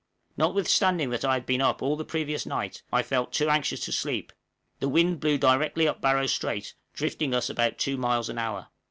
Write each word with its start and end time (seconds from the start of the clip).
Notwithstanding 0.35 1.11
that 1.11 1.23
I 1.23 1.35
had 1.35 1.45
been 1.45 1.61
up 1.61 1.83
all 1.83 1.95
the 1.95 2.03
previous 2.03 2.47
night, 2.47 2.81
I 2.91 3.03
felt 3.03 3.31
too 3.31 3.51
anxious 3.51 3.81
to 3.81 3.91
sleep; 3.91 4.33
the 4.79 4.89
wind 4.89 5.19
blew 5.19 5.37
directly 5.37 5.87
up 5.87 6.01
Barrow 6.01 6.25
Strait, 6.25 6.73
drifting 6.91 7.35
us 7.35 7.51
about 7.51 7.77
two 7.77 7.97
miles 7.97 8.27
an 8.27 8.39
hour. 8.39 8.69